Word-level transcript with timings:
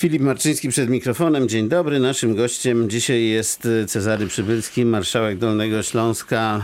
Filip 0.00 0.22
Marczyński 0.22 0.68
przed 0.68 0.90
mikrofonem. 0.90 1.48
Dzień 1.48 1.68
dobry. 1.68 2.00
Naszym 2.00 2.34
gościem 2.34 2.90
dzisiaj 2.90 3.24
jest 3.24 3.68
Cezary 3.86 4.26
Przybylski, 4.26 4.84
marszałek 4.84 5.38
Dolnego 5.38 5.82
Śląska. 5.82 6.62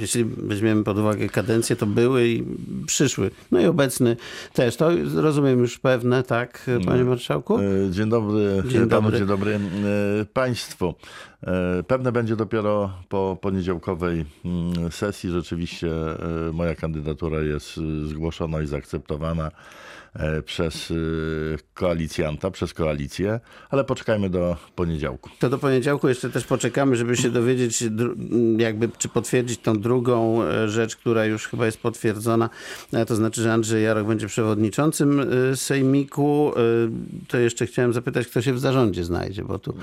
Jeśli 0.00 0.24
weźmiemy 0.24 0.84
pod 0.84 0.98
uwagę 0.98 1.28
kadencję, 1.28 1.76
to 1.76 1.86
były 1.86 2.28
i 2.28 2.44
przyszły. 2.86 3.30
No 3.50 3.60
i 3.60 3.66
obecny 3.66 4.16
też. 4.52 4.76
To 4.76 4.90
rozumiem 5.14 5.58
już 5.58 5.78
pewne, 5.78 6.22
tak, 6.22 6.70
panie 6.86 7.04
marszałku? 7.04 7.58
E, 7.58 7.62
Dzień 7.90 8.08
dobry, 8.08 8.62
Dzień 8.68 8.88
dobry. 8.88 9.18
dzień 9.18 9.26
dobry 9.26 9.54
e, 9.54 9.58
państwu. 10.24 10.94
E, 11.42 11.82
Pewne 11.82 12.12
będzie 12.12 12.36
dopiero 12.36 12.92
po 13.08 13.38
poniedziałkowej 13.40 14.24
mm, 14.44 14.92
sesji. 14.92 15.30
Rzeczywiście 15.30 15.88
e, 16.48 16.52
moja 16.52 16.74
kandydatura 16.74 17.40
jest 17.40 17.78
e, 17.78 18.08
zgłoszona 18.08 18.62
i 18.62 18.66
zaakceptowana 18.66 19.50
przez 20.44 20.92
koalicjanta, 21.74 22.50
przez 22.50 22.74
koalicję, 22.74 23.40
ale 23.70 23.84
poczekajmy 23.84 24.30
do 24.30 24.56
poniedziałku. 24.74 25.30
To 25.38 25.50
do 25.50 25.58
poniedziałku 25.58 26.08
jeszcze 26.08 26.30
też 26.30 26.44
poczekamy, 26.44 26.96
żeby 26.96 27.16
się 27.16 27.30
dowiedzieć, 27.30 27.82
dru- 27.84 28.14
jakby 28.60 28.88
czy 28.98 29.08
potwierdzić 29.08 29.60
tą 29.60 29.80
drugą 29.80 30.40
rzecz, 30.66 30.96
która 30.96 31.24
już 31.24 31.48
chyba 31.48 31.66
jest 31.66 31.80
potwierdzona. 31.80 32.50
To 33.06 33.16
znaczy, 33.16 33.42
że 33.42 33.52
Andrzej 33.52 33.84
Jarok 33.84 34.06
będzie 34.06 34.26
przewodniczącym 34.26 35.26
Sejmiku. 35.54 36.52
To 37.28 37.38
jeszcze 37.38 37.66
chciałem 37.66 37.92
zapytać, 37.92 38.26
kto 38.26 38.42
się 38.42 38.52
w 38.52 38.60
zarządzie 38.60 39.04
znajdzie, 39.04 39.44
bo 39.44 39.58
tu 39.58 39.74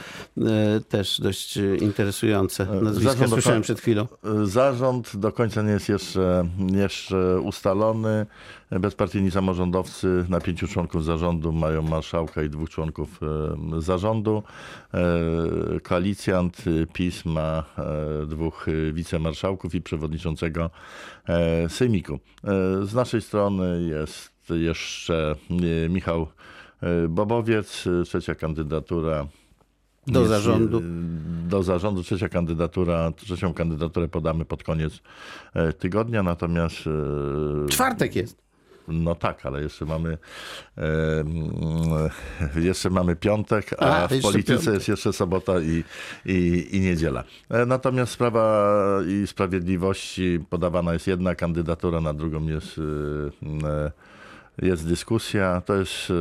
też 0.90 1.21
dość 1.21 1.45
e, 1.58 1.76
interesujące 1.76 2.66
nazwiska 2.66 3.12
zarząd 3.12 3.30
do 3.30 3.35
słyszałem 3.35 3.62
przed 3.62 3.80
chwilą. 3.80 4.08
E, 4.23 4.45
Zarząd 4.45 5.16
do 5.17 5.31
końca 5.31 5.62
nie 5.62 5.71
jest 5.71 5.90
jeszcze, 5.90 6.45
jeszcze 6.73 7.40
ustalony. 7.40 8.26
Bezpartyjni 8.71 9.31
samorządowcy 9.31 10.26
na 10.30 10.40
pięciu 10.41 10.68
członków 10.68 11.05
zarządu 11.05 11.52
mają 11.54 11.81
marszałka 11.81 12.44
i 12.44 12.49
dwóch 12.49 12.70
członków 12.70 13.20
e, 13.77 13.81
zarządu. 13.81 14.44
E, 14.94 14.99
Koalicjant 15.84 16.63
e, 16.68 16.85
PiS 16.93 17.26
ma 17.26 17.63
e, 17.77 18.26
dwóch 18.26 18.68
e, 18.68 18.93
wicemarszałków 18.93 19.76
i 19.76 19.82
przewodniczącego 19.82 20.70
e, 21.27 21.70
Sejmiku. 21.70 22.13
E, 22.13 22.85
Z 22.85 22.93
naszej 22.93 23.21
strony 23.21 23.84
jest 23.84 24.32
jeszcze 24.49 25.35
e, 25.85 25.90
Michał 25.90 26.27
e, 26.82 27.07
Bobowiec, 27.07 27.87
e, 27.87 28.04
trzecia 28.04 28.35
kandydatura 28.35 29.27
Do 30.07 30.20
jest, 30.20 30.29
zarządu. 30.31 30.77
e, 30.77 30.81
Do 31.49 31.63
zarządu. 31.63 32.03
Trzecia 32.03 32.29
kandydatura, 32.29 33.11
trzecią 33.15 33.53
kandydaturę 33.53 34.07
podamy 34.07 34.45
pod 34.45 34.63
koniec 34.63 34.99
e, 35.53 35.73
tygodnia, 35.73 36.23
natomiast 36.23 36.75
e, 37.65 37.70
Czwartek 37.70 38.15
jest. 38.15 38.37
no 38.87 39.15
tak, 39.15 39.45
ale 39.45 39.62
jeszcze 39.62 39.85
mamy 39.85 40.17
e, 40.77 42.59
jeszcze 42.62 42.89
mamy 42.89 43.15
piątek, 43.15 43.73
a, 43.79 44.03
A, 44.03 44.07
w 44.07 44.21
polityce 44.21 44.53
piątek. 44.53 44.73
jest 44.73 44.87
jeszcze 44.87 45.13
sobota 45.13 45.59
i, 45.59 45.84
i, 46.25 46.67
i 46.71 46.79
niedziela. 46.79 47.23
Natomiast 47.67 48.12
Sprawa 48.12 48.75
i 49.07 49.27
Sprawiedliwości 49.27 50.40
podawana 50.49 50.93
jest 50.93 51.07
jedna 51.07 51.35
kandydatura, 51.35 52.01
na 52.01 52.13
drugą 52.13 52.47
jest, 52.47 52.77
e, 52.77 53.91
jest 54.61 54.87
dyskusja. 54.87 55.61
To 55.65 55.75
jest 55.75 56.13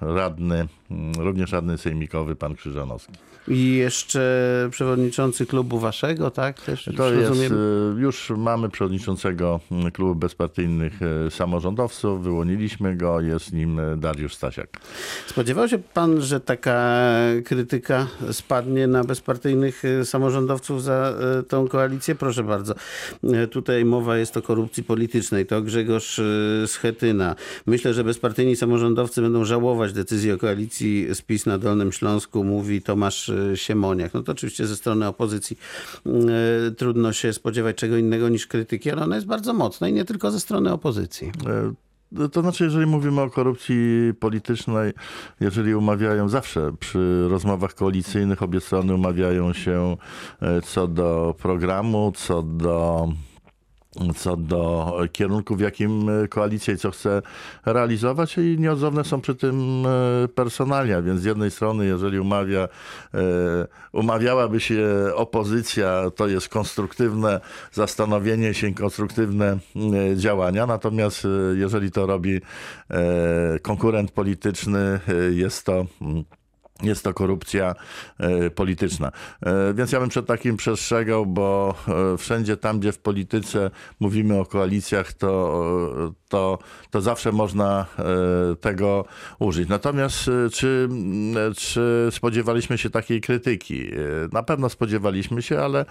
radny, 0.00 0.66
mm, 0.90 1.12
również 1.18 1.52
radny 1.52 1.78
sejmikowy, 1.78 2.36
pan 2.36 2.54
Krzyżanowski. 2.54 3.12
I 3.48 3.74
jeszcze 3.74 4.68
przewodniczący 4.70 5.46
klubu 5.46 5.78
waszego, 5.78 6.30
tak? 6.30 6.60
Też 6.60 6.90
To 6.96 7.08
już 7.10 7.18
jest, 7.18 7.28
rozumiem. 7.28 7.52
e, 7.98 8.00
już 8.00 8.30
mamy 8.36 8.68
przewodniczącego 8.68 9.60
klubu 9.92 10.14
bezpartyjnych 10.14 10.92
e, 11.26 11.30
samorządowców, 11.30 12.22
wyłoniliśmy 12.22 12.96
go, 12.96 13.20
jest 13.20 13.52
nim 13.52 13.78
e, 13.78 13.96
Dariusz 13.96 14.34
Stasiak. 14.34 14.68
Spodziewał 15.26 15.68
się 15.68 15.78
pan, 15.78 16.20
że 16.20 16.40
taka 16.40 17.04
krytyka 17.44 18.06
spadnie 18.32 18.86
na 18.86 19.04
bezpartyjnych 19.04 19.82
samorządowców 20.04 20.82
za 20.82 21.14
tą 21.48 21.68
koalicję? 21.68 22.14
Proszę 22.14 22.42
bardzo. 22.42 22.74
Tutaj 23.50 23.84
mowa 23.84 24.16
jest 24.16 24.36
o 24.36 24.42
korupcji 24.42 24.84
politycznej. 24.84 25.46
To 25.46 25.62
Grzegorz 25.62 26.20
Schetyna. 26.66 27.36
Myślę, 27.66 27.94
że 27.94 28.04
bezpartyjni 28.04 28.56
samorządowcy 28.56 29.22
będą 29.22 29.44
żałować 29.44 29.92
decyzji 29.92 30.32
o 30.32 30.38
koalicji 30.38 31.06
spis 31.14 31.46
na 31.46 31.58
Dolnym 31.58 31.92
Śląsku, 31.92 32.44
mówi 32.44 32.82
Tomasz 32.82 33.30
Siemoniak. 33.54 34.14
No 34.14 34.22
to 34.22 34.32
oczywiście 34.32 34.66
ze 34.66 34.76
strony 34.76 35.06
opozycji 35.06 35.58
e, 36.06 36.70
trudno 36.70 37.12
się 37.12 37.32
spodziewać 37.32 37.76
czego 37.76 37.96
innego 37.96 38.28
niż 38.28 38.46
krytyki, 38.46 38.90
ale 38.90 39.02
ona 39.02 39.14
jest 39.14 39.26
bardzo 39.26 39.52
mocna 39.52 39.88
i 39.88 39.92
nie 39.92 40.04
tylko 40.04 40.30
ze 40.30 40.40
strony 40.40 40.72
opozycji. 40.72 41.32
E, 41.46 41.74
To 42.32 42.40
znaczy, 42.42 42.64
jeżeli 42.64 42.86
mówimy 42.86 43.20
o 43.20 43.30
korupcji 43.30 44.12
politycznej, 44.20 44.92
jeżeli 45.40 45.74
umawiają 45.74 46.28
zawsze 46.28 46.72
przy 46.80 47.28
rozmowach 47.28 47.74
koalicyjnych, 47.74 48.42
obie 48.42 48.60
strony 48.60 48.94
umawiają 48.94 49.52
się 49.52 49.96
e, 50.42 50.60
co 50.62 50.88
do 50.88 51.34
programu, 51.38 52.12
co 52.16 52.42
do 52.42 53.08
co 54.16 54.36
do 54.36 54.96
kierunku, 55.12 55.56
w 55.56 55.60
jakim 55.60 56.08
e, 56.08 56.28
koalicja 56.28 56.74
i 56.74 56.76
co 56.76 56.90
chce 56.90 57.22
realizować. 57.66 58.38
I 58.38 58.56
nieodzowne 58.58 59.04
są 59.04 59.20
przy 59.20 59.34
tym 59.34 59.86
e, 59.86 60.28
personalia, 60.28 61.02
więc 61.02 61.20
z 61.20 61.24
jednej 61.24 61.50
strony, 61.50 61.86
jeżeli 61.86 62.18
umawia, 62.18 62.68
e, 63.14 63.18
umawiałaby 63.92 64.60
się 64.60 64.86
opozycja, 65.14 66.10
to 66.16 66.28
jest 66.28 66.48
konstruktywne 66.48 67.40
zastanowienie 67.72 68.54
się, 68.54 68.74
konstruktywne 68.74 69.58
działania, 70.16 70.66
natomiast 70.66 71.26
jeżeli 71.54 71.90
to 71.90 72.06
robi 72.06 72.40
konkurent 73.62 74.10
polityczny, 74.10 75.00
jest 75.30 75.66
to 75.66 75.86
mm, 76.00 76.24
jest 76.82 77.04
to 77.04 77.14
korupcja 77.14 77.74
e, 78.18 78.50
polityczna. 78.50 79.12
E, 79.42 79.74
więc 79.74 79.92
ja 79.92 80.00
bym 80.00 80.08
przed 80.08 80.26
takim 80.26 80.56
przestrzegał, 80.56 81.26
bo 81.26 81.74
e, 82.14 82.18
wszędzie 82.18 82.56
tam, 82.56 82.80
gdzie 82.80 82.92
w 82.92 82.98
polityce 82.98 83.70
mówimy 84.00 84.40
o 84.40 84.46
koalicjach, 84.46 85.12
to, 85.12 85.64
to, 86.28 86.58
to 86.90 87.00
zawsze 87.00 87.32
można 87.32 87.86
tego 88.60 89.04
użyć. 89.38 89.68
Natomiast 89.68 90.30
czy, 90.52 90.88
czy 91.56 92.08
spodziewaliśmy 92.10 92.78
się 92.78 92.90
takiej 92.90 93.20
krytyki? 93.20 93.90
Na 94.32 94.42
pewno 94.42 94.68
spodziewaliśmy 94.68 95.42
się, 95.42 95.58
ale, 95.58 95.84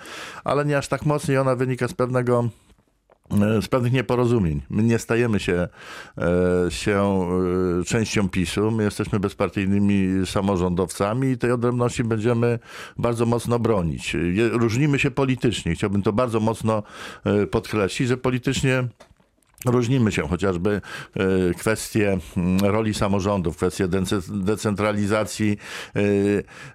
ale 0.44 0.66
nie 0.66 0.78
aż 0.78 0.88
tak 0.88 1.06
mocno 1.06 1.34
i 1.34 1.38
ona 1.38 1.56
wynika 1.56 1.88
z 1.88 1.94
pewnego 1.94 2.50
z 3.62 3.68
pewnych 3.68 3.94
nieporozumień. 3.94 4.62
My 4.70 4.84
nie 4.84 5.00
stajemy 5.00 5.40
się, 5.40 5.68
e, 6.18 6.72
się 6.72 7.28
e, 7.82 7.84
częścią 7.84 8.30
PiSu. 8.30 8.72
My 8.72 8.84
jesteśmy 8.84 9.20
bezpartyjnymi 9.20 10.28
samorządowcami 10.28 11.28
i 11.32 11.38
tej 11.38 11.52
odrębności 11.52 12.04
będziemy 12.04 12.60
bardzo 12.98 13.26
mocno 13.26 13.60
bronić. 13.60 14.16
Różnimy 14.52 15.00
się 15.00 15.12
politycznie. 15.12 15.76
Chciałbym 15.76 16.02
to 16.02 16.14
bardzo 16.14 16.40
mocno 16.40 16.84
e, 17.26 17.48
podkreślić, 17.48 18.10
że 18.10 18.18
politycznie 18.18 18.88
Różnimy 19.66 20.12
się 20.12 20.28
chociażby 20.28 20.82
e, 21.16 21.54
kwestie 21.54 22.18
mm, 22.38 22.60
roli 22.60 22.94
samorządów, 22.94 23.58
kwestie 23.58 23.88
dece- 23.88 24.44
decentralizacji 24.44 25.58
e, 25.96 26.02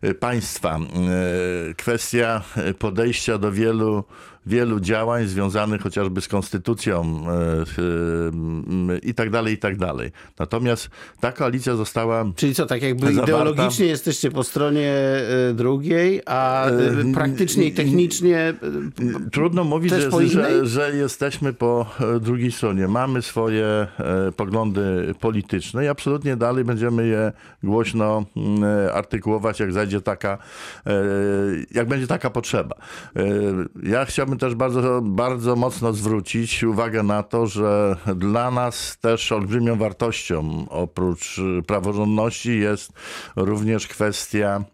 e, 0.09 0.15
państwa, 0.15 0.79
e, 0.79 1.75
kwestia 1.75 2.43
e, 2.57 2.75
podejścia 2.75 3.39
do 3.39 3.53
wielu, 3.53 4.05
wielu 4.49 4.81
działań 4.81 5.27
związanych 5.27 5.83
chociażby 5.83 6.21
z 6.21 6.29
konstytucją 6.29 7.25
e, 7.29 8.99
i 9.03 9.15
tak 9.15 9.31
dalej, 9.31 9.55
i 9.55 9.59
tak 9.59 9.77
dalej. 9.77 10.11
Natomiast 10.39 10.91
ta 11.21 11.33
koalicja 11.33 11.77
została 11.77 12.25
Czyli 12.37 12.55
co, 12.55 12.67
tak 12.67 12.83
jakby 12.83 13.07
Zawarta- 13.07 13.23
ideologicznie 13.23 13.87
jesteście 13.87 14.31
po 14.31 14.45
stronie 14.45 14.93
e, 14.93 15.55
drugiej, 15.55 16.23
a 16.27 16.67
e, 16.67 17.13
praktycznie 17.15 17.65
i 17.65 17.73
technicznie 17.73 18.55
Trudno 19.33 19.65
mówić, 19.65 19.93
że, 19.93 20.29
że, 20.29 20.67
że 20.67 20.97
jesteśmy 20.97 21.53
po 21.53 21.87
drugiej 22.21 22.53
stronie. 22.53 22.89
Mamy 22.89 23.23
swoje 23.23 23.87
poglądy 24.37 25.15
polityczne 25.21 25.85
i 25.85 25.89
absolutnie 25.89 26.37
dalej 26.37 26.65
będziemy 26.65 27.07
je 27.07 27.33
głośno 27.63 28.25
artykułować, 28.95 29.61
jak 29.61 29.73
zajdzie 29.73 30.01
taka, 30.01 30.39
jak 31.71 31.89
będzie 31.89 32.07
taka 32.07 32.31
potrzeba. 32.31 32.77
Ja 33.83 34.05
chciałbym 34.05 34.38
też 34.39 34.55
bardzo, 34.55 35.01
bardzo 35.03 35.57
mocno 35.57 35.93
zwrócić 35.93 36.65
uwagę 36.65 37.03
na 37.03 37.23
to, 37.23 37.47
że 37.47 37.97
dla 38.17 38.51
nas 38.51 38.99
też 39.01 39.33
olbrzymią 39.33 39.77
wartością 39.77 40.67
oprócz 40.69 41.41
praworządności 41.67 42.59
jest 42.59 42.93
również 43.37 43.87
kwestia 43.87 44.65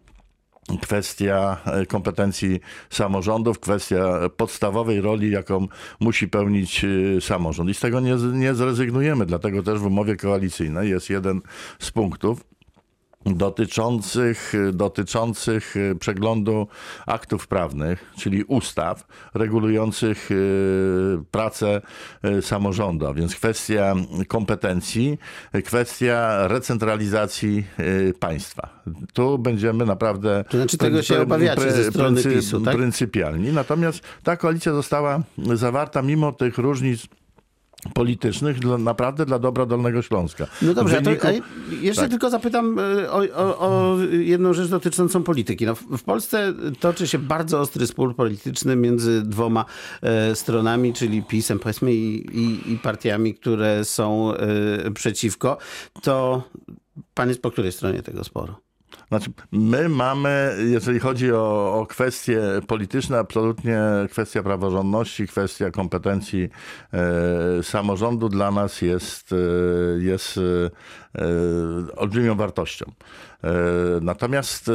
kwestia 0.81 1.57
kompetencji 1.87 2.59
samorządów, 2.89 3.59
kwestia 3.59 4.29
podstawowej 4.37 5.01
roli, 5.01 5.31
jaką 5.31 5.67
musi 5.99 6.27
pełnić 6.27 6.85
e, 6.85 7.21
samorząd. 7.21 7.69
I 7.69 7.73
z 7.73 7.79
tego 7.79 7.99
nie, 7.99 8.15
nie 8.15 8.53
zrezygnujemy, 8.53 9.25
dlatego 9.25 9.63
też 9.63 9.79
w 9.79 9.85
umowie 9.85 10.15
koalicyjnej 10.15 10.89
jest 10.89 11.09
jeden 11.09 11.41
z 11.79 11.91
punktów, 11.91 12.54
dotyczących, 13.25 14.53
dotyczących 14.73 15.75
e, 15.77 15.95
przeglądu 15.95 16.67
aktów 17.05 17.47
prawnych, 17.47 18.11
czyli 18.17 18.43
ustaw 18.43 19.07
regulujących 19.33 20.29
e, 20.31 20.35
pracę 21.31 21.81
e, 22.23 22.41
samorządu, 22.41 23.07
a 23.07 23.13
więc 23.13 23.35
kwestia 23.35 23.95
kompetencji, 24.27 25.17
kwestia 25.65 26.47
recentralizacji 26.47 27.63
państwa. 28.19 28.69
Tu 29.13 29.39
będziemy 29.39 29.85
naprawdę 29.85 30.45
To 30.49 30.57
znaczy 30.57 30.77
tego 30.77 31.01
się 31.01 31.21
obawiacie 31.21 31.71
ze 31.71 31.83
strony 31.83 32.23
PiSu, 32.23 32.61
tak? 32.61 32.75
pryncypialni. 32.75 33.53
Natomiast 33.53 34.01
ta 34.23 34.37
koalicja 34.37 34.73
została 34.73 35.19
zawarta 35.37 36.01
mimo 36.01 36.31
tych 36.31 36.57
różnic 36.57 37.07
politycznych 37.93 38.59
dla, 38.59 38.77
naprawdę 38.77 39.25
dla 39.25 39.39
dobra 39.39 39.65
Dolnego 39.65 40.01
Śląska. 40.01 40.47
No 40.61 40.73
dobrze, 40.73 41.01
wyniku- 41.01 41.21
to, 41.21 41.75
jeszcze 41.75 42.01
tak. 42.01 42.11
tylko 42.11 42.29
zapytam 42.29 42.79
e, 42.79 43.11
o, 43.11 43.17
o, 43.35 43.59
o 43.59 43.97
jedną 44.11 44.53
rzecz 44.53 44.69
dotyczącą 44.69 45.23
polityki. 45.23 45.65
No, 45.65 45.75
w, 45.75 45.81
w 45.97 46.03
Polsce 46.03 46.53
toczy 46.79 47.07
się 47.07 47.19
bardzo 47.19 47.59
ostry 47.59 47.87
spór 47.87 48.15
polityczny 48.15 48.75
między 48.75 49.21
dwoma 49.21 49.65
e, 50.01 50.35
stronami, 50.35 50.93
czyli 50.93 51.23
PiSem 51.23 51.59
powiedzmy 51.59 51.93
i, 51.93 52.37
i, 52.39 52.73
i 52.73 52.77
partiami, 52.77 53.33
które 53.33 53.85
są 53.85 54.33
e, 54.33 54.91
przeciwko. 54.91 55.57
To 56.01 56.43
pan 57.13 57.29
jest 57.29 57.41
po 57.41 57.51
której 57.51 57.71
stronie 57.71 58.03
tego 58.03 58.23
sporu? 58.23 58.64
Znaczy, 59.07 59.31
my 59.51 59.89
mamy, 59.89 60.57
jeżeli 60.65 60.99
chodzi 60.99 61.31
o, 61.31 61.73
o 61.79 61.85
kwestie 61.85 62.41
polityczne, 62.67 63.19
absolutnie 63.19 63.79
kwestia 64.11 64.43
praworządności, 64.43 65.27
kwestia 65.27 65.71
kompetencji 65.71 66.49
e, 66.93 67.63
samorządu 67.63 68.29
dla 68.29 68.51
nas 68.51 68.81
jest, 68.81 69.31
e, 69.31 69.35
jest 70.03 70.37
e, 70.37 70.41
e, 71.21 71.95
olbrzymią 71.95 72.35
wartością. 72.35 72.85
E, 73.43 73.51
natomiast 74.01 74.69
e, 74.69 74.73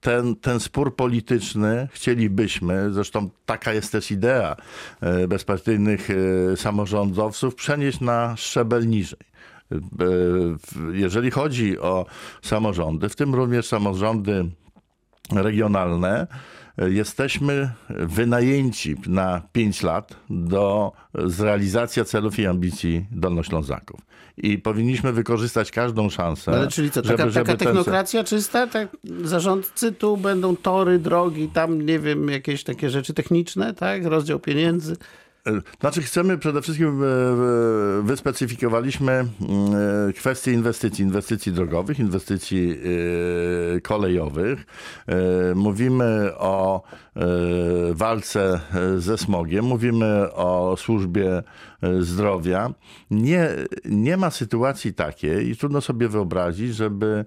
ten, 0.00 0.36
ten 0.36 0.60
spór 0.60 0.96
polityczny 0.96 1.88
chcielibyśmy, 1.92 2.92
zresztą 2.92 3.30
taka 3.46 3.72
jest 3.72 3.92
też 3.92 4.10
idea 4.10 4.56
bezpartyjnych 5.28 6.08
samorządowców, 6.56 7.54
przenieść 7.54 8.00
na 8.00 8.36
szczebel 8.36 8.88
niżej. 8.88 9.34
E, 9.72 9.76
Jeżeli 10.92 11.30
chodzi 11.30 11.78
o 11.78 12.06
samorządy, 12.42 13.08
w 13.08 13.16
tym 13.16 13.34
również 13.34 13.66
samorządy 13.66 14.44
regionalne, 15.32 16.26
e, 16.78 16.90
jesteśmy 16.90 17.70
wynajęci 17.90 18.96
na 19.06 19.42
5 19.52 19.82
lat 19.82 20.16
do 20.30 20.92
zrealizacji 21.24 22.04
celów 22.04 22.38
i 22.38 22.46
ambicji 22.46 23.06
Dolnoślązaków. 23.10 24.00
I 24.36 24.58
powinniśmy 24.58 25.12
wykorzystać 25.12 25.70
każdą 25.70 26.10
szansę. 26.10 26.52
Ale 26.52 26.68
czyli 26.68 26.90
co, 26.90 27.02
taka, 27.02 27.16
żeby- 27.16 27.30
żeby 27.30 27.46
taka 27.46 27.58
ten 27.58 27.66
technokracja 27.66 28.24
czysta? 28.24 28.66
Tak, 28.66 28.88
zarządcy 29.24 29.92
tu 29.92 30.16
będą 30.16 30.56
tory, 30.56 30.98
drogi, 30.98 31.48
tam 31.48 31.82
nie 31.82 31.98
wiem, 31.98 32.28
jakieś 32.28 32.64
takie 32.64 32.90
rzeczy 32.90 33.14
techniczne, 33.14 33.74
tak? 33.74 34.04
Rozdział 34.06 34.38
pieniędzy. 34.40 34.96
E, 35.46 35.60
Znaczy 35.80 36.02
chcemy 36.02 36.38
przede 36.38 36.62
wszystkim, 36.62 37.02
e, 37.02 37.06
wyspecyfikowaliśmy 38.02 39.12
mm, 39.12 39.30
e, 40.08 40.12
kwestie 40.12 40.52
inwestycji, 40.52 41.04
inwestycji 41.04 41.52
drogowych, 41.52 41.98
inwestycji 41.98 42.78
kolejowych. 43.82 44.66
Mówimy 45.54 46.30
o 46.36 46.82
walce 47.92 48.60
ze 48.98 49.18
smogiem, 49.18 49.64
mówimy 49.64 50.32
o 50.32 50.76
służbie 50.78 51.42
zdrowia. 52.00 52.70
Nie, 53.10 53.48
nie 53.84 54.16
ma 54.16 54.30
sytuacji 54.30 54.94
takiej 54.94 55.48
i 55.50 55.56
trudno 55.56 55.80
sobie 55.80 56.08
wyobrazić, 56.08 56.74
żeby 56.74 57.24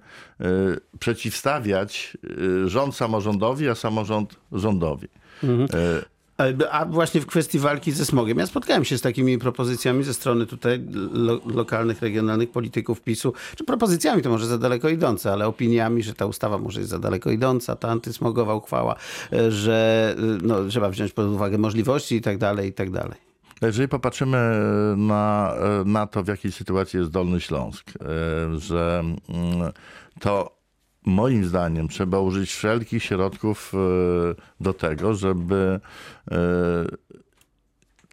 przeciwstawiać 0.99 2.17
rząd 2.65 2.95
samorządowi, 2.95 3.69
a 3.69 3.75
samorząd 3.75 4.39
rządowi. 4.51 5.07
E, 5.43 6.16
A 6.71 6.85
właśnie 6.85 7.21
w 7.21 7.25
kwestii 7.25 7.59
walki 7.59 7.91
ze 7.91 8.05
smogiem. 8.05 8.37
Ja 8.37 8.47
spotkałem 8.47 8.85
się 8.85 8.97
z 8.97 9.01
takimi 9.01 9.37
propozycjami 9.37 10.03
ze 10.03 10.13
strony 10.13 10.45
tutaj 10.45 10.85
lo, 11.11 11.41
lokalnych, 11.45 12.01
regionalnych 12.01 12.51
polityków 12.51 13.01
PiSu. 13.01 13.33
Czy 13.55 13.63
propozycjami 13.63 14.21
to 14.21 14.29
może 14.29 14.47
za 14.47 14.57
daleko 14.57 14.89
idące, 14.89 15.33
ale 15.33 15.47
opiniami, 15.47 16.03
że 16.03 16.13
ta 16.13 16.25
ustawa 16.25 16.57
może 16.57 16.79
jest 16.79 16.89
za 16.89 16.99
daleko 16.99 17.31
idąca, 17.31 17.75
ta 17.75 17.89
antysmogowa 17.89 18.53
uchwała, 18.53 18.95
e, 19.33 19.51
że 19.51 20.15
e, 20.17 20.21
no, 20.43 20.65
trzeba 20.65 20.89
wziąć 20.89 21.11
pod 21.11 21.27
uwagę 21.27 21.57
możliwości 21.57 22.15
i 22.15 22.21
tak 22.21 22.37
dalej, 22.37 22.69
i 22.69 22.73
tak 22.73 22.91
dalej. 22.91 23.27
Jeżeli 23.61 23.87
popatrzymy 23.87 24.37
na, 24.97 25.53
na 25.85 26.07
to, 26.07 26.23
w 26.23 26.27
jakiej 26.27 26.51
sytuacji 26.51 26.99
jest 26.99 27.11
Dolny 27.11 27.41
Śląsk, 27.41 27.89
e, 27.89 28.59
że 28.59 29.03
mm, 29.29 29.71
to 30.19 30.56
moim 31.07 31.45
zdaniem 31.45 31.87
trzeba 31.87 32.19
użyć 32.19 32.51
wszelkich 32.51 33.03
środków 33.03 33.73
e, 33.73 33.77
do 34.59 34.73
tego, 34.73 35.13
żeby 35.13 35.79
e, 36.31 36.37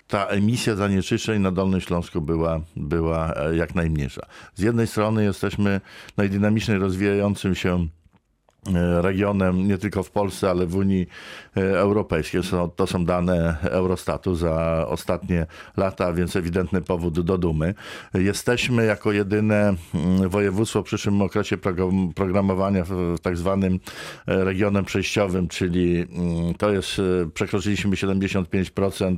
ta 0.09 0.27
emisja 0.27 0.75
zanieczyszczeń 0.75 1.43
na 1.43 1.51
Dolnym 1.51 1.81
Śląsku 1.81 2.21
była, 2.21 2.61
była 2.77 3.35
e, 3.35 3.57
jak 3.57 3.75
najmniejsza. 3.75 4.27
Z 4.55 4.61
jednej 4.61 4.87
strony 4.87 5.25
jesteśmy 5.25 5.81
najdynamiczniej 6.17 6.79
rozwijającym 6.79 7.55
się 7.55 7.89
regionem 9.01 9.69
nie 9.69 9.79
tylko 9.79 10.03
w 10.03 10.11
Polsce, 10.11 10.51
ale 10.51 10.67
w 10.67 10.77
Unii 10.77 11.07
e, 11.57 11.61
Europejskiej. 11.79 12.43
Są, 12.43 12.71
to 12.71 12.87
są 12.87 13.05
dane 13.05 13.57
Eurostatu 13.63 14.35
za 14.35 14.85
ostatnie 14.89 15.47
lata, 15.77 16.13
więc 16.13 16.37
ewidentny 16.37 16.81
powód 16.81 17.21
do 17.21 17.39
dumy. 17.39 17.75
Jesteśmy 18.15 18.85
jako 18.85 19.13
jedyne 19.13 19.75
mm, 19.95 20.29
województwo 20.29 20.83
w 20.83 20.85
przyszłym 20.85 21.23
okresie 21.23 21.57
program- 21.57 22.13
programowania 22.15 22.85
w, 22.85 23.17
tak 23.23 23.37
zwanym 23.37 23.81
e, 24.27 24.45
regionem 24.45 24.85
przejściowym, 24.85 25.49
czyli 25.49 26.07
mm, 26.13 26.55
to 26.55 26.71
jest, 26.73 26.99
e, 26.99 27.31
przekroczyliśmy 27.35 27.97
75% 27.97 29.17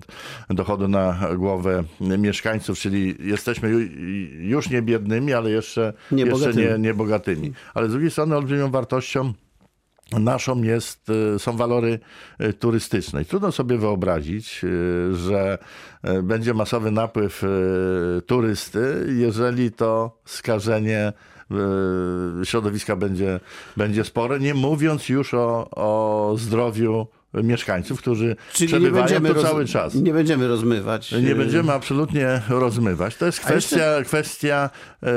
dochodu 0.51 0.89
na 0.89 1.19
głowę 1.37 1.85
mieszkańców, 2.01 2.79
czyli 2.79 3.15
jesteśmy 3.21 3.69
ju, 3.71 3.79
już 4.39 4.71
nie 4.71 4.83
biednymi, 4.83 5.33
ale 5.33 5.51
jeszcze 5.51 5.93
Nie 6.13 6.25
jeszcze 6.25 6.39
bogatymi. 6.39 6.67
nie, 6.67 6.79
niebogatymi. 6.79 7.53
Ale 7.75 7.89
z 7.89 7.91
drugiej 7.91 8.11
strony 8.11 8.37
olbrzymią 8.37 8.71
wartością 8.71 9.33
naszą 10.13 10.63
jest, 10.63 11.11
y, 11.11 11.39
są 11.39 11.57
walory 11.57 11.99
y, 12.41 12.53
turystyczne. 12.53 13.23
I 13.23 13.25
trudno 13.25 13.53
sobie 13.53 13.79
wyobrazić, 13.79 14.65
y, 14.65 15.15
że 15.15 15.59
będzie 16.23 16.55
masowy 16.55 16.91
napływ 16.91 17.43
turysty, 18.27 19.07
jeżeli 19.17 19.73
to 19.73 20.21
skażenie 20.25 21.13
środowiska 22.45 22.97
będzie, 22.97 23.41
będzie 23.77 24.05
spore, 24.05 24.41
nie 24.41 24.55
mówiąc 24.55 25.09
już 25.09 25.35
o, 25.35 25.71
o 25.71 26.35
zdrowiu 26.39 27.07
mieszkańców, 27.43 27.99
którzy 27.99 28.37
Czyli 28.53 28.69
przebywają 28.69 29.21
tu 29.21 29.33
roz, 29.35 29.43
cały 29.45 29.65
czas. 29.67 29.95
nie 29.95 30.13
będziemy 30.13 30.49
rozmywać. 30.49 31.13
Nie 31.13 31.33
e, 31.33 31.35
będziemy 31.35 31.73
absolutnie 31.73 32.43
rozmywać. 32.49 33.17
To 33.17 33.27
jest 33.27 33.51
A 33.51 33.55
jeszcze- 33.55 33.77
kwestia, 33.77 34.03
kwestia 34.05 34.71
e, 35.03 35.09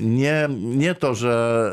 nie, 0.00 0.48
nie 0.58 0.94
to, 0.94 1.14
że, 1.14 1.72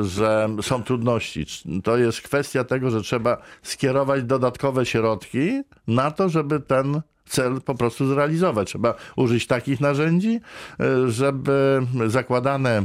e, 0.00 0.04
że 0.04 0.48
są 0.62 0.82
trudności. 0.82 1.46
To 1.84 1.96
jest 1.96 2.20
kwestia 2.20 2.64
tego, 2.64 2.90
że 2.90 3.02
trzeba 3.02 3.42
skierować 3.62 4.22
dodatkowe 4.22 4.86
środki 4.86 5.62
na 5.88 6.10
to, 6.10 6.28
żeby 6.28 6.60
ten 6.60 7.00
cel 7.28 7.60
po 7.60 7.74
prostu 7.74 8.06
zrealizować. 8.06 8.68
Trzeba 8.68 8.94
użyć 9.16 9.46
takich 9.46 9.80
narzędzi, 9.80 10.40
e, 10.80 11.10
żeby 11.10 11.80
zakładane 12.06 12.82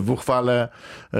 w 0.00 0.10
uchwale 0.10 0.68
e, 1.14 1.18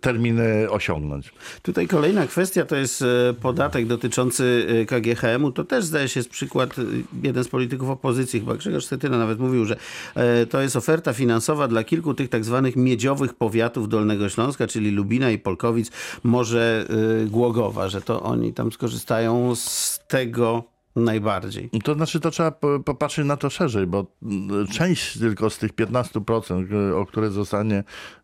terminy 0.00 0.70
osiągnąć. 0.70 1.32
Tutaj 1.62 1.88
kolejna 1.88 2.26
kwestia 2.26 2.64
to 2.64 2.76
jest 2.76 3.02
e, 3.02 3.34
podatek 3.40 3.86
dotyczący 3.86 4.66
e, 4.68 4.84
KGHM-u. 4.84 5.52
To 5.52 5.64
też 5.64 5.84
zdaje 5.84 6.08
się 6.08 6.22
z 6.22 6.28
przykład, 6.28 6.78
e, 6.78 6.82
jeden 7.22 7.44
z 7.44 7.48
polityków 7.48 7.90
opozycji, 7.90 8.40
chyba 8.40 8.54
Grzegorz 8.54 8.84
Schetyna 8.84 9.18
nawet 9.18 9.38
mówił, 9.38 9.64
że 9.64 9.76
e, 10.14 10.46
to 10.46 10.60
jest 10.60 10.76
oferta 10.76 11.12
finansowa 11.12 11.68
dla 11.68 11.84
kilku 11.84 12.14
tych 12.14 12.28
tak 12.28 12.44
zwanych 12.44 12.76
miedziowych 12.76 13.34
powiatów 13.34 13.88
Dolnego 13.88 14.28
Śląska, 14.28 14.66
czyli 14.66 14.90
Lubina 14.90 15.30
i 15.30 15.38
Polkowic, 15.38 15.90
może 16.24 16.86
e, 17.22 17.26
Głogowa, 17.26 17.88
że 17.88 18.00
to 18.00 18.22
oni 18.22 18.52
tam 18.52 18.72
skorzystają 18.72 19.54
z 19.54 20.00
tego 20.08 20.73
najbardziej. 20.96 21.70
To 21.84 21.94
znaczy, 21.94 22.20
to 22.20 22.30
trzeba 22.30 22.50
po- 22.50 22.80
popatrzeć 22.80 23.26
na 23.26 23.36
to 23.36 23.50
szerzej, 23.50 23.86
bo 23.86 24.06
mm, 24.22 24.66
część 24.66 25.18
tylko 25.18 25.50
z 25.50 25.58
tych 25.58 25.72
15%, 25.74 26.90
y, 26.90 26.96
o 26.96 27.06
które 27.06 27.30
zostanie 27.30 27.78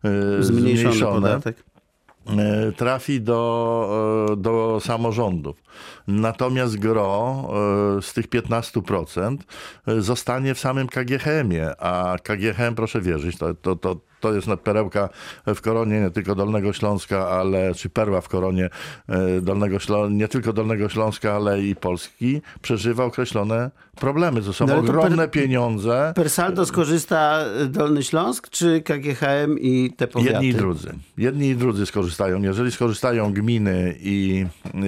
y, 0.05 0.43
Zmniejszony 0.43 0.93
zmniejszone, 0.93 1.15
podatek. 1.15 1.63
y, 2.69 2.71
trafi 2.73 3.21
do, 3.21 4.35
do 4.37 4.79
samorządów. 4.83 5.63
Natomiast 6.07 6.79
gro 6.79 7.47
z 8.01 8.13
tych 8.13 8.27
15% 8.29 9.37
y, 9.87 10.01
zostanie 10.01 10.53
w 10.55 10.59
samym 10.59 10.87
KGHM-ie, 10.87 11.81
a 11.81 12.15
KGHM, 12.23 12.75
proszę 12.75 13.01
wierzyć, 13.01 13.37
to, 13.37 13.53
to, 13.53 13.75
to 13.75 14.10
to 14.21 14.33
jest 14.33 14.47
perełka 14.63 15.09
w 15.47 15.61
koronie 15.61 16.01
nie 16.01 16.09
tylko 16.09 16.35
Dolnego 16.35 16.73
Śląska, 16.73 17.29
ale 17.29 17.75
czy 17.75 17.89
perła 17.89 18.21
w 18.21 18.29
koronie 18.29 18.69
e, 19.09 19.41
Dolnego 19.41 19.79
Śląska, 19.79 20.15
nie 20.15 20.27
tylko 20.27 20.53
Dolnego 20.53 20.89
Śląska, 20.89 21.33
ale 21.33 21.61
i 21.61 21.75
Polski, 21.75 22.41
przeżywa 22.61 23.03
określone 23.03 23.71
problemy. 23.95 24.41
To 24.41 24.53
są 24.53 24.67
No 24.67 24.77
ogromne 24.77 25.27
per- 25.27 25.31
pieniądze. 25.31 26.13
Per 26.15 26.29
saldo 26.29 26.65
skorzysta 26.65 27.45
Dolny 27.67 28.03
Śląsk 28.03 28.49
czy 28.49 28.81
KGHM 28.81 29.59
i 29.59 29.93
te 29.97 30.07
powiaty? 30.07 30.31
Jedni 30.31 30.47
i 30.47 30.53
drudzy. 30.53 30.93
Jedni 31.17 31.49
i 31.49 31.55
drudzy 31.55 31.85
skorzystają. 31.85 32.41
Jeżeli 32.41 32.71
skorzystają 32.71 33.33
gminy 33.33 33.95
i, 33.99 34.45
e, 34.65 34.79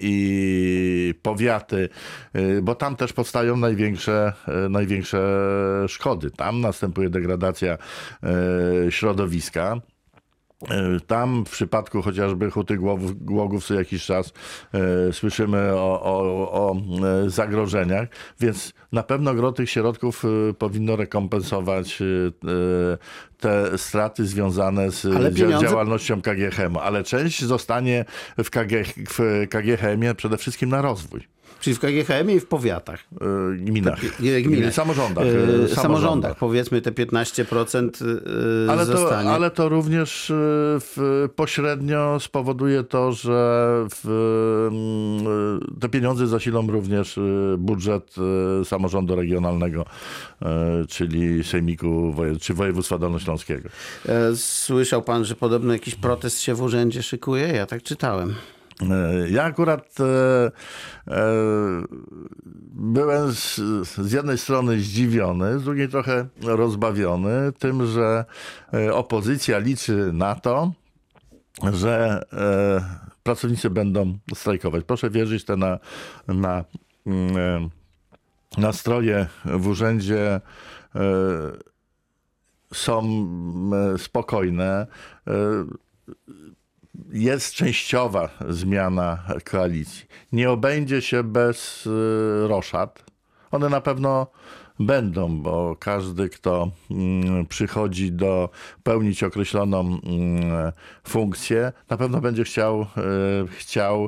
i 0.00 1.14
powiaty, 1.22 1.88
e, 2.32 2.62
bo 2.62 2.74
tam 2.74 2.96
też 2.96 3.12
powstają 3.12 3.56
największe, 3.56 4.32
e, 4.48 4.68
największe 4.68 5.18
szkody. 5.88 6.30
Tam 6.30 6.60
następuje 6.60 7.10
degradacja 7.10 7.72
e, 7.72 7.78
środowiska. 8.90 9.76
E, 10.70 11.00
Tam 11.06 11.44
w 11.46 11.50
przypadku 11.50 12.02
chociażby 12.02 12.50
Huty 12.50 12.76
Głogów, 12.76 13.24
Głogów 13.24 13.66
co 13.66 13.74
jakiś 13.74 14.04
czas 14.04 14.32
e, 15.08 15.12
słyszymy 15.12 15.72
o, 15.74 16.02
o, 16.02 16.20
o 16.52 16.76
e, 17.26 17.30
zagrożeniach, 17.30 18.08
więc 18.40 18.72
na 18.92 19.02
pewno 19.02 19.34
gro 19.34 19.52
tych 19.52 19.70
środków 19.70 20.24
e, 20.24 20.54
powinno 20.54 20.96
rekompensować 20.96 22.02
e, 22.02 22.04
e, 22.04 22.98
te 23.38 23.78
straty 23.78 24.26
związane 24.26 24.90
z 24.90 25.02
pieniądze- 25.34 25.60
działalnością 25.60 26.22
KGHM, 26.22 26.76
ale 26.76 27.04
część 27.04 27.44
zostanie 27.44 28.04
w, 28.44 28.50
KG, 28.50 28.84
w 29.08 29.46
KGHM-ie 29.50 30.14
przede 30.14 30.36
wszystkim 30.36 30.68
na 30.68 30.82
rozwój. 30.82 31.35
Czyli 31.60 31.76
w 31.76 31.80
KGHM 31.80 32.30
i 32.30 32.40
w 32.40 32.46
powiatach. 32.46 33.00
e, 33.20 33.56
Gminach, 33.56 34.00
gminach. 34.42 34.74
samorządach. 34.74 35.24
e, 35.24 35.28
E, 35.28 35.32
samorządach. 35.34 35.74
samorządach. 35.82 36.36
Powiedzmy 36.36 36.80
te 36.80 36.92
15% 36.92 37.90
e, 38.66 38.70
Ale 38.70 38.86
to, 38.86 38.98
zostanie. 38.98 39.30
ale 39.30 39.50
to 39.50 39.68
również 39.68 40.32
w, 40.80 41.28
pośrednio 41.36 42.20
spowoduje 42.20 42.82
to, 42.84 43.12
że 43.12 43.70
w, 43.90 44.08
mm, 44.70 45.80
te 45.80 45.88
pieniądze 45.88 46.26
zasilą 46.26 46.66
również 46.66 47.18
budżet 47.58 48.14
samorządu 48.64 49.16
regionalnego, 49.16 49.84
czyli 50.88 51.44
Sejmiku 51.44 52.14
czy 52.40 52.54
województwa 52.54 52.98
dolnośląskiego. 52.98 53.68
Słyszał 54.34 55.02
pan, 55.02 55.24
że 55.24 55.34
podobno 55.34 55.72
jakiś 55.72 55.94
protest 55.94 56.40
się 56.40 56.54
w 56.54 56.62
urzędzie 56.62 57.02
szykuje? 57.02 57.46
Ja 57.48 57.66
tak 57.66 57.82
czytałem. 57.82 58.34
E, 58.82 59.28
Ja 59.30 59.44
akurat 59.44 60.00
e, 60.00 60.04
e, 60.04 61.22
byłem 62.72 63.32
z, 63.32 63.56
z 63.88 64.12
jednej 64.12 64.38
strony 64.38 64.80
zdziwiony, 64.80 65.58
z 65.58 65.64
drugiej 65.64 65.88
trochę 65.88 66.26
rozbawiony 66.42 67.52
tym, 67.58 67.86
że 67.86 68.24
e, 68.74 68.94
opozycja 68.94 69.58
liczy 69.58 70.10
na 70.12 70.34
to, 70.34 70.72
że 71.72 72.22
e, 72.32 73.16
pracownicy 73.22 73.70
będą 73.70 74.18
strajkować. 74.34 74.84
Proszę 74.84 75.10
wierzyć 75.10 75.44
te 75.44 75.56
na, 75.56 75.78
na 76.28 76.64
mm, 77.06 77.36
e, 77.36 77.68
nastroje 78.58 79.26
w 79.44 79.66
urzędzie 79.66 80.40
są 82.72 83.02
e, 83.94 83.98
spokojne. 83.98 84.86
Jest 87.12 87.54
częściowa 87.54 88.28
zmiana 88.48 89.24
koalicji. 89.50 90.06
Nie 90.32 90.50
obędzie 90.50 91.02
się 91.02 91.22
bez 91.22 91.86
y, 91.86 91.90
roszad. 92.48 93.04
One 93.50 93.68
na 93.68 93.80
pewno 93.80 94.26
będą, 94.80 95.38
bo 95.38 95.76
każdy, 95.78 96.28
kto 96.28 96.70
mm, 96.90 97.46
przychodzi 97.46 98.12
do 98.12 98.48
pełnić 98.82 99.22
określoną 99.22 99.80
mm, 99.80 100.02
funkcję, 101.04 101.72
na 101.90 101.96
pewno 101.96 102.20
będzie 102.20 102.44
chciał, 102.44 102.80
y, 102.82 102.86
chciał 103.48 104.04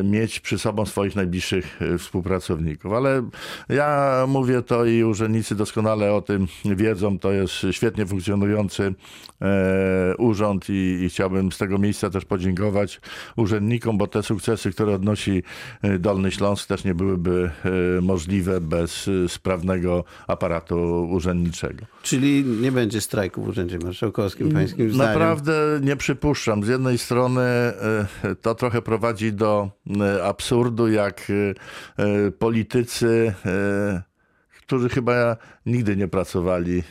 y, 0.00 0.04
mieć 0.04 0.40
przy 0.40 0.58
sobą 0.58 0.86
swoich 0.86 1.16
najbliższych 1.16 1.82
y, 1.82 1.98
współpracowników. 1.98 2.92
Ale 2.92 3.22
ja 3.68 4.24
mówię 4.28 4.62
to 4.62 4.84
i 4.84 5.04
urzędnicy 5.04 5.54
doskonale 5.54 6.14
o 6.14 6.22
tym 6.22 6.46
wiedzą. 6.64 7.18
To 7.18 7.32
jest 7.32 7.54
świetnie 7.70 8.06
funkcjonujący 8.06 8.94
e, 9.42 10.16
urząd 10.18 10.70
i, 10.70 10.72
i 10.72 11.08
chciałbym 11.08 11.52
z 11.52 11.58
tego 11.58 11.78
miejsca 11.78 12.10
też 12.10 12.24
podziękować 12.24 13.00
urzędnikom, 13.36 13.98
bo 13.98 14.06
te 14.06 14.22
sukcesy, 14.22 14.70
które 14.72 14.94
odnosi 14.94 15.42
e, 15.82 15.98
Dolny 15.98 16.30
Śląsk 16.30 16.68
też 16.68 16.84
nie 16.84 16.94
byłyby 16.94 17.50
e, 17.64 18.00
możliwe 18.00 18.60
bez 18.60 19.08
e, 19.08 19.28
sprawnego 19.82 20.04
aparatu 20.26 21.08
urzędniczego. 21.10 21.86
Czyli 22.02 22.44
nie 22.44 22.72
będzie 22.72 23.00
strajku 23.00 23.42
w 23.42 23.48
Urzędzie 23.48 23.78
Marszałkowskim, 23.78 24.52
pańskim 24.52 24.92
zdaniem. 24.92 25.12
Naprawdę 25.12 25.52
nie 25.82 25.96
przypuszczam. 25.96 26.64
Z 26.64 26.68
jednej 26.68 26.98
strony 26.98 27.40
e, 27.40 28.06
to 28.42 28.54
trochę 28.54 28.82
prowadzi 28.82 29.32
do 29.32 29.70
e, 30.00 30.24
absurdu, 30.24 30.88
jak 30.88 31.32
e, 31.98 32.30
politycy, 32.30 33.34
którzy 34.72 34.88
chyba 34.88 35.36
nigdy 35.66 35.96
nie 35.96 36.08
pracowali 36.08 36.78
e, 36.78 36.82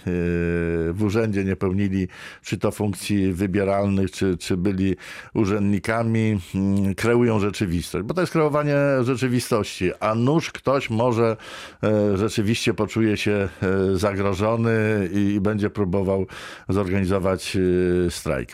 w 0.93 1.03
urzędzie, 1.03 1.43
nie 1.43 1.55
pełnili 1.55 2.07
czy 2.43 2.57
to 2.57 2.71
funkcji 2.71 3.33
wybieralnych, 3.33 4.11
czy, 4.11 4.37
czy 4.37 4.57
byli 4.57 4.95
urzędnikami, 5.33 6.39
mm, 6.55 6.95
kreują 6.95 7.39
rzeczywistość. 7.39 8.05
Bo 8.05 8.13
to 8.13 8.21
jest 8.21 8.33
kreowanie 8.33 8.75
rzeczywistości, 9.03 9.91
a 9.99 10.15
nuż 10.15 10.51
ktoś 10.51 10.89
może 10.89 11.37
e, 11.83 12.17
rzeczywiście 12.17 12.73
poczuje 12.73 13.17
się 13.17 13.49
zagrożony 13.93 15.09
i, 15.13 15.17
i 15.17 15.41
będzie 15.41 15.69
próbował 15.69 16.27
zorganizować 16.69 17.57
strajk. 18.09 18.51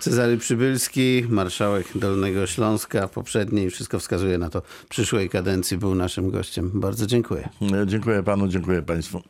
Cezary 0.00 0.38
Przybylski, 0.38 1.24
marszałek 1.28 1.86
Dolnego 1.94 2.46
Śląska, 2.46 3.08
poprzedniej, 3.08 3.70
wszystko 3.70 3.98
wskazuje 3.98 4.38
na 4.38 4.50
to, 4.50 4.62
przyszłej 4.88 5.28
kadencji 5.28 5.78
był 5.78 5.94
naszym 5.94 6.30
gościem. 6.30 6.70
Bardzo 6.74 7.06
dziękuję. 7.06 7.48
Dziękuję 7.86 8.22
panu, 8.22 8.48
dziękuję 8.48 8.82
państwu. 8.82 9.22